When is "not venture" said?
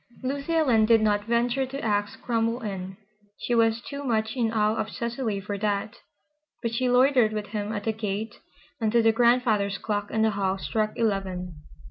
0.99-1.63